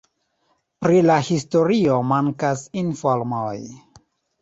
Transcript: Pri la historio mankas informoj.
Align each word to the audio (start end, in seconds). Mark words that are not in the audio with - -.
Pri 0.85 1.03
la 1.09 1.19
historio 1.27 2.01
mankas 2.15 2.67
informoj. 2.85 3.57